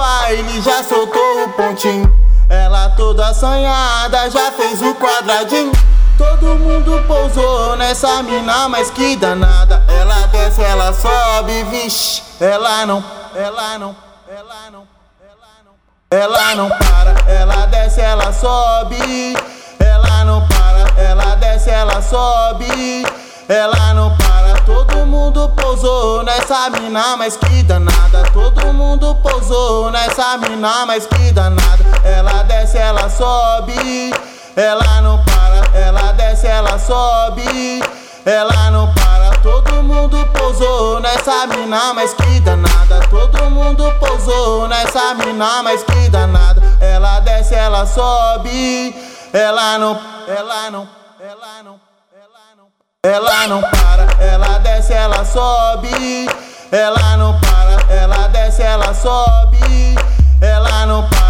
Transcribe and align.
baile 0.00 0.62
já 0.62 0.82
soltou 0.82 1.44
o 1.44 1.48
pontinho. 1.50 2.10
Ela 2.48 2.88
toda 2.96 3.28
assanhada 3.28 4.30
já 4.30 4.50
fez 4.52 4.80
o 4.80 4.94
quadradinho. 4.94 5.72
Todo 6.16 6.58
mundo 6.58 7.04
pousou 7.06 7.76
nessa 7.76 8.22
mina, 8.22 8.68
mas 8.68 8.90
que 8.90 9.16
danada. 9.16 9.82
Ela 9.88 10.26
desce, 10.28 10.62
ela 10.62 10.92
sobe, 10.92 11.64
vixe. 11.64 12.22
Ela 12.40 12.86
não, 12.86 13.04
ela 13.34 13.78
não, 13.78 13.94
ela 14.26 14.70
não, 14.70 14.86
ela 15.20 15.52
não. 15.64 16.18
Ela 16.18 16.54
não 16.54 16.68
para, 16.70 17.14
ela 17.30 17.66
desce, 17.66 18.00
ela 18.00 18.32
sobe. 18.32 19.34
Ela 19.78 20.24
não 20.24 20.46
para, 20.48 21.02
ela 21.02 21.34
desce, 21.36 21.68
ela 21.70 22.00
sobe. 22.00 23.04
Ela 23.48 23.94
não 23.94 24.16
para, 24.16 24.19
mundo 25.40 25.48
pousou 25.56 26.22
nessa 26.22 26.68
mina, 26.68 27.16
mas 27.16 27.36
que 27.36 27.62
danada. 27.62 28.24
Todo 28.32 28.72
mundo 28.74 29.14
pousou 29.22 29.90
nessa 29.90 30.36
mina, 30.36 30.84
mas 30.84 31.06
que 31.06 31.32
danada. 31.32 31.82
Ela 32.04 32.42
desce, 32.42 32.76
ela 32.76 33.08
sobe. 33.08 34.12
Ela 34.54 35.00
não 35.00 35.24
para, 35.24 35.78
ela 35.78 36.12
desce, 36.12 36.46
ela 36.46 36.78
sobe. 36.78 37.82
Ela 38.26 38.70
não 38.70 38.92
para, 38.92 39.30
todo 39.42 39.82
mundo 39.82 40.18
pousou 40.26 41.00
nessa 41.00 41.46
mina, 41.46 41.94
mas 41.94 42.12
que 42.12 42.40
danada. 42.40 43.00
Todo 43.08 43.50
mundo 43.50 43.90
pousou 43.98 44.68
nessa 44.68 45.14
mina, 45.14 45.62
mas 45.62 45.82
que 45.82 46.10
danada. 46.10 46.60
Ela 46.80 47.20
desce, 47.20 47.54
ela 47.54 47.86
sobe. 47.86 48.94
Ela 49.32 49.78
não, 49.78 49.98
ela 50.28 50.70
não, 50.70 50.88
ela 51.18 51.62
não, 51.62 51.80
ela 53.02 53.46
não. 53.46 53.62
Para, 53.62 54.06
ela 54.22 54.58
desce, 54.58 54.92
ela 54.92 55.24
sobe. 55.24 56.28
Ela 56.70 57.16
não 57.16 57.40
para, 57.40 57.94
ela 57.94 58.28
desce, 58.28 58.62
ela 58.62 58.92
sobe. 58.92 59.94
Ela 60.40 60.84
não 60.86 61.08
para. 61.08 61.29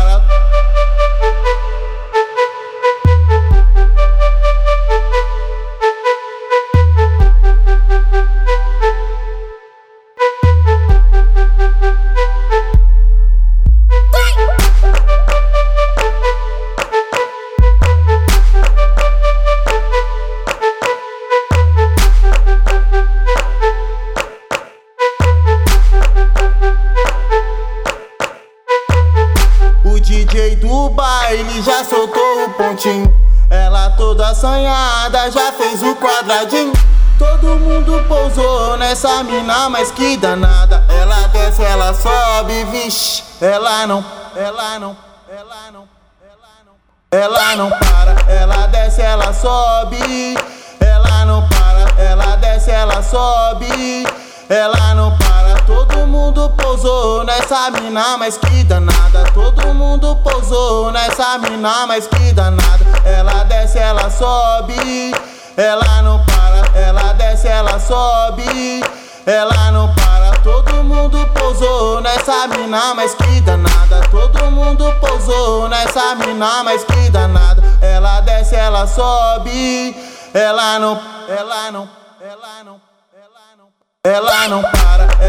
O 29.90 29.98
DJ 29.98 30.54
do 30.54 30.88
baile 30.90 31.60
já 31.62 31.82
soltou 31.82 32.44
o 32.44 32.50
pontinho. 32.50 33.12
Ela 33.50 33.90
toda 33.90 34.28
assanhada 34.28 35.28
já 35.32 35.50
fez 35.50 35.82
o 35.82 35.96
quadradinho. 35.96 36.72
Todo 37.18 37.56
mundo 37.56 38.04
pousou 38.06 38.76
nessa 38.76 39.24
mina, 39.24 39.68
mas 39.68 39.90
que 39.90 40.16
danada. 40.16 40.84
Ela 40.88 41.26
desce, 41.26 41.64
ela 41.64 41.92
sobe, 41.92 42.62
vixe. 42.66 43.24
Ela 43.40 43.84
não, 43.88 44.04
ela 44.36 44.78
não, 44.78 44.96
ela 45.28 45.72
não, 45.72 45.88
ela 46.22 46.52
não. 46.64 46.74
Ela 47.10 47.56
não 47.56 47.70
para, 47.70 48.32
ela 48.32 48.68
desce, 48.68 49.02
ela 49.02 49.32
sobe. 49.32 50.36
Ela 50.78 51.24
não 51.24 51.48
para, 51.48 52.00
ela 52.00 52.36
desce, 52.36 52.70
ela 52.70 53.02
sobe. 53.02 54.06
Ela 54.48 54.94
não 54.94 55.16
para, 55.18 55.39
todo 55.70 56.06
mundo 56.06 56.50
pousou 56.56 57.22
nessa 57.24 57.70
mina, 57.70 58.16
mas 58.16 58.36
que 58.36 58.64
danada. 58.64 59.24
Todo 59.32 59.72
mundo 59.72 60.16
pousou 60.16 60.90
nessa 60.90 61.38
mina, 61.38 61.86
mas 61.86 62.08
que 62.08 62.32
danada. 62.32 62.84
Ela 63.04 63.44
desce, 63.44 63.78
ela 63.78 64.10
sobe. 64.10 65.14
Ela 65.56 66.02
não 66.02 66.24
para, 66.24 66.78
ela 66.78 67.12
desce, 67.12 67.46
ela 67.46 67.78
sobe. 67.78 68.82
Ela 69.24 69.70
não 69.70 69.94
para, 69.94 70.32
todo 70.42 70.82
mundo 70.82 71.24
pousou 71.34 72.00
nessa 72.00 72.48
mina, 72.48 72.94
mas 72.94 73.14
que 73.14 73.40
danada. 73.42 74.00
Todo 74.10 74.50
mundo 74.50 74.92
pousou 75.00 75.68
nessa 75.68 76.16
mina, 76.16 76.64
mas 76.64 76.82
que 76.82 77.10
danada. 77.10 77.62
Ela 77.80 78.20
desce, 78.22 78.56
ela 78.56 78.86
sobe. 78.88 79.94
Ela 80.34 80.78
não, 80.80 81.00
ela 81.28 81.70
não, 81.70 81.88
ela 82.20 82.64
não, 82.64 82.80
ela 83.14 83.56
não. 83.56 83.68
Ela 84.02 84.48
não 84.48 84.62
para, 84.62 85.19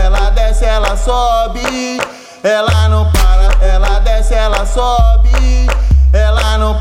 desce, 0.61 0.65
ela 0.65 0.95
sobe. 0.95 1.99
Ela 2.43 2.89
não 2.89 3.11
para, 3.11 3.65
ela 3.65 3.99
desce, 3.99 4.33
ela 4.33 4.65
sobe. 4.65 5.67
Ela 6.13 6.57
não 6.57 6.79